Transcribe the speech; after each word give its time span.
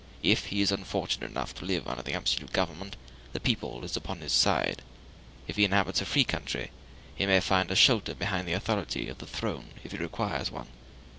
If 0.23 0.45
he 0.47 0.61
is 0.61 0.71
unfortunate 0.71 1.29
enough 1.29 1.53
to 1.53 1.63
live 1.65 1.87
under 1.87 2.01
an 2.01 2.15
absolute 2.15 2.51
government, 2.51 2.95
the 3.33 3.39
people 3.39 3.83
is 3.83 3.95
upon 3.95 4.21
his 4.21 4.33
side; 4.33 4.81
if 5.47 5.57
he 5.57 5.63
inhabits 5.63 6.01
a 6.01 6.05
free 6.07 6.23
country, 6.23 6.71
he 7.13 7.27
may 7.27 7.39
find 7.39 7.69
a 7.69 7.75
shelter 7.75 8.15
behind 8.15 8.47
the 8.47 8.53
authority 8.53 9.09
of 9.09 9.19
the 9.19 9.27
throne, 9.27 9.75
if 9.83 9.91
he 9.91 9.99
require 9.99 10.43
one. 10.45 10.69